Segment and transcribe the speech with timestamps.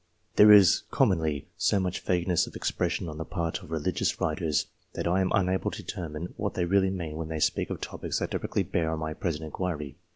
[0.35, 4.65] There is commonly so much vague ness of expression on the part of religious writers,
[4.93, 8.17] that I am unable to determine what they really mean when they speak of topics
[8.17, 9.97] that directly bear on my present inquiry.